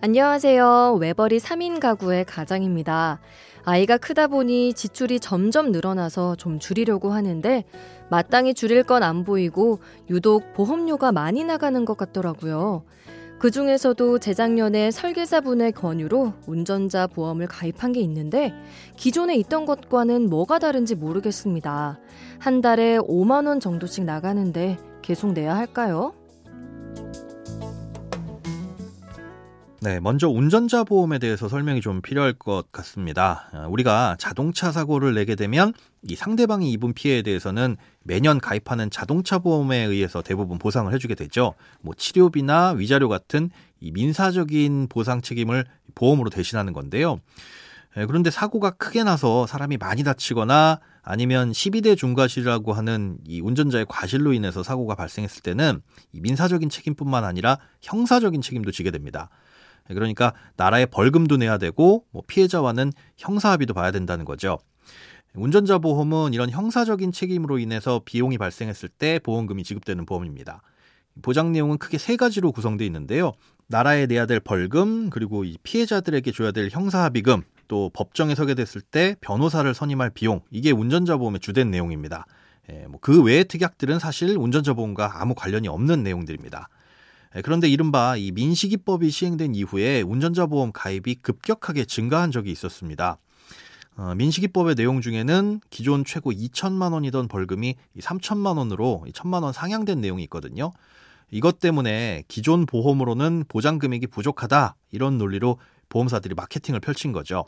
[0.00, 0.98] 안녕하세요.
[1.00, 3.18] 외벌이 3인 가구의 가장입니다.
[3.64, 7.64] 아이가 크다 보니 지출이 점점 늘어나서 좀 줄이려고 하는데
[8.08, 12.84] 마땅히 줄일 건 안 보이고 유독 보험료가 많이 나가는 것 같더라고요.
[13.40, 18.52] 그 중에서도 재작년에 설계사분의 권유로 운전자 보험을 가입한 게 있는데
[18.96, 21.98] 기존에 있던 것과는 뭐가 다른지 모르겠습니다.
[22.38, 26.14] 한 달에 5만 원 정도씩 나가는데 계속 내야 할까요?
[29.80, 33.48] 네, 먼저 운전자 보험에 대해서 설명이 좀 필요할 것 같습니다.
[33.52, 39.84] 아, 우리가 자동차 사고를 내게 되면 이 상대방이 입은 피해에 대해서는 매년 가입하는 자동차 보험에
[39.84, 41.54] 의해서 대부분 보상을 해주게 되죠.
[41.80, 47.20] 뭐 치료비나 위자료 같은 이 민사적인 보상 책임을 보험으로 대신하는 건데요.
[47.96, 54.32] 예, 그런데 사고가 크게 나서 사람이 많이 다치거나 아니면 12대 중과실이라고 하는 이 운전자의 과실로
[54.32, 59.30] 인해서 사고가 발생했을 때는 이 민사적인 책임뿐만 아니라 형사적인 책임도 지게 됩니다.
[59.90, 64.58] 예, 그러니까 나라에 벌금도 내야 되고 뭐 피해자와는 형사 합의도 봐야 된다는 거죠.
[65.34, 70.62] 운전자 보험은 이런 형사적인 책임으로 인해서 비용이 발생했을 때 보험금이 지급되는 보험입니다.
[71.22, 73.32] 보장 내용은 크게 세 가지로 구성되어 있는데요.
[73.66, 79.16] 나라에 내야 될 벌금, 그리고 이 피해자들에게 줘야 될 형사합의금, 또 법정에 서게 됐을 때
[79.20, 82.24] 변호사를 선임할 비용, 이게 운전자 보험의 주된 내용입니다.
[82.70, 86.68] 예, 뭐 그 외의 특약들은 사실 운전자 보험과 아무 관련이 없는 내용들입니다.
[87.36, 93.18] 예, 그런데 이른바 이 민식이법이 시행된 이후에 운전자 보험 가입이 급격하게 증가한 적이 있었습니다.
[93.96, 100.22] 어, 민식이법의 내용 중에는 기존 최고 2천만 원이던 벌금이 3천만 원으로 1천만 원 상향된 내용이
[100.24, 100.72] 있거든요.
[101.30, 107.44] 이것 때문에 기존 보험으로는 보장 금액이 부족하다 이런 논리로 보험사들이 마케팅을 펼친 거죠.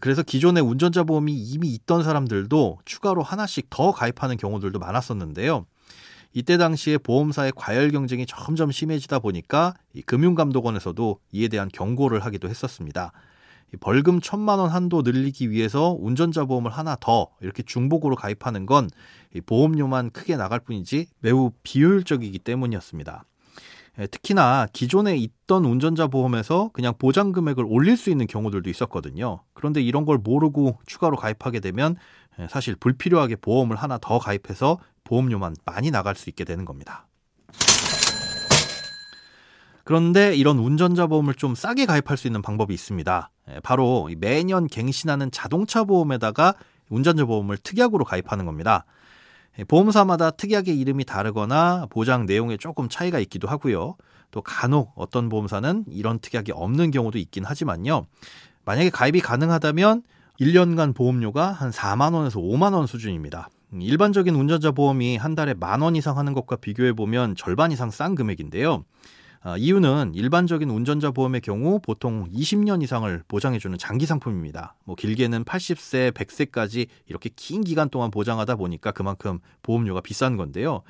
[0.00, 5.66] 그래서 기존의 운전자 보험이 이미 있던 사람들도 추가로 하나씩 더 가입하는 경우들도 많았었는데요.
[6.36, 9.72] 이때 당시에 보험사의 과열 경쟁이 점점 심해지다 보니까
[10.04, 13.12] 금융감독원에서도 이에 대한 경고를 하기도 했었습니다.
[13.80, 18.90] 벌금 천만 원 한도 늘리기 위해서 운전자 보험을 하나 더 이렇게 중복으로 가입하는 건
[19.46, 23.24] 보험료만 크게 나갈 뿐이지 매우 비효율적이기 때문이었습니다.
[23.98, 29.40] 예, 특히나 기존에 있던 운전자 보험에서 그냥 보장 금액을 올릴 수 있는 경우들도 있었거든요.
[29.54, 31.96] 그런데 이런 걸 모르고 추가로 가입하게 되면
[32.38, 37.06] 예, 사실 불필요하게 보험을 하나 더 가입해서 보험료만 많이 나갈 수 있게 되는 겁니다.
[39.84, 43.30] 그런데 이런 운전자 보험을 좀 싸게 가입할 수 있는 방법이 있습니다.
[43.50, 46.54] 예, 바로 매년 갱신하는 자동차 보험에다가
[46.88, 48.84] 운전자 보험을 특약으로 가입하는 겁니다.
[49.60, 53.96] 예, 보험사마다 특약의 이름이 다르거나 보장 내용에 조금 차이가 있기도 하고요.
[54.32, 58.06] 또 간혹 어떤 보험사는 이런 특약이 없는 경우도 있긴 하지만요.
[58.64, 60.02] 만약에 가입이 가능하다면
[60.40, 63.48] 1년간 보험료가 한 4만 원에서 5만 원 수준입니다.
[63.72, 67.90] 음, 일반적인 운전자 보험이 한 달에 만 원 이상 하는 것과 비교해 보면 절반 이상
[67.90, 68.84] 싼 금액인데요.
[69.42, 74.74] 아, 이유는 일반적인 운전자 보험의 경우 보통 20년 이상을 보장해주는 장기 상품입니다.
[74.84, 80.82] 뭐 길게는 80세, 100세까지 이렇게 긴 기간 동안 보장하다 보니까 그만큼 보험료가 비싼 건데요.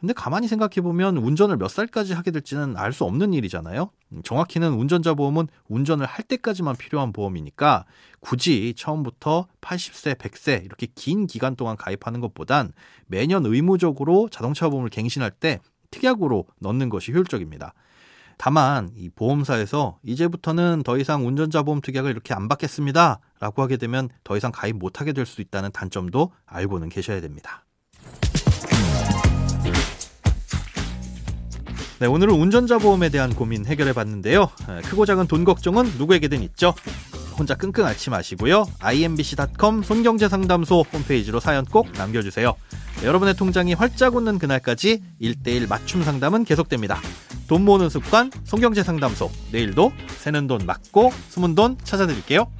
[0.00, 3.90] 근데 가만히 생각해 보면 운전을 몇 살까지 하게 될지는 알 수 없는 일이잖아요.
[4.12, 7.84] 음, 정확히는 운전자 보험은 운전을 할 때까지만 필요한 보험이니까
[8.18, 12.72] 굳이 처음부터 80세, 100세 이렇게 긴 기간 동안 가입하는 것보단
[13.06, 17.74] 매년 의무적으로 자동차 보험을 갱신할 때 특약으로 넣는 것이 효율적입니다.
[18.38, 23.20] 다만 이 보험사에서 이제부터는 더 이상 운전자 보험 특약을 이렇게 안 받겠습니다.
[23.38, 27.64] 라고 하게 되면 더 이상 가입 못하게 될 수 있다는 단점도 알고는 계셔야 됩니다.
[32.00, 34.48] 네, 오늘은 운전자 보험에 대한 고민 해결해 봤는데요.
[34.86, 36.72] 크고 작은 돈 걱정은 누구에게든 있죠.
[37.38, 38.64] 혼자 끙끙 앓지 마시고요.
[38.78, 42.54] imbc.com 손경제상담소 홈페이지로 사연 꼭 남겨주세요.
[43.04, 46.98] 여러분의 통장이 활짝 웃는 그날까지 1대1 맞춤 상담은 계속됩니다.
[47.46, 52.50] 돈 모으는 습관 송경제 상담소 내일도 새는 돈 맞고 숨은 돈 찾아드릴게요.